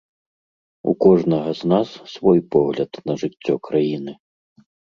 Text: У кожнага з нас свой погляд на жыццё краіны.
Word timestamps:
У 0.91 0.93
кожнага 1.05 1.49
з 1.59 1.69
нас 1.75 1.87
свой 2.15 2.39
погляд 2.57 2.91
на 3.11 3.19
жыццё 3.27 3.61
краіны. 3.71 4.19